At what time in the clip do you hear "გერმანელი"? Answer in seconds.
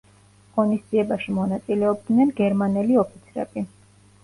2.41-3.01